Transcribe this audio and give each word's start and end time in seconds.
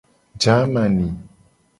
Jamani. 0.41 1.09